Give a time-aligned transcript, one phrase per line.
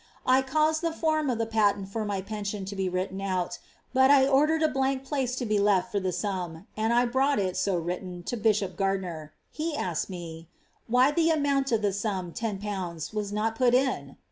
[0.25, 3.59] I caused the form of the patent for my penifion to be written out,
[3.93, 7.37] but I ordered a blank place to be left for tlie sum, and I brought
[7.37, 10.55] it so written to bishop Gardiner; he asked me, ^
[10.87, 14.17] Why the amount of the sum, ten pounds, was not put in